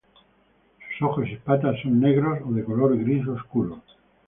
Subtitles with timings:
[0.97, 3.83] Sus ojos y patas son negros o de color gris oscuro.